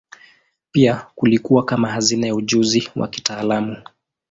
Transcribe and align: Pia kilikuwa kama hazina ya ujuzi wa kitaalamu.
Pia 0.71 1.07
kilikuwa 1.21 1.65
kama 1.65 1.89
hazina 1.91 2.27
ya 2.27 2.35
ujuzi 2.35 2.89
wa 2.95 3.07
kitaalamu. 3.07 3.77